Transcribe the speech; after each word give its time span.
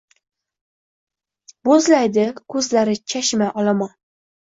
Boʻzlaydi 1.71 2.25
koʻzlari 2.57 3.01
chashma 3.15 3.55
olomon. 3.65 3.99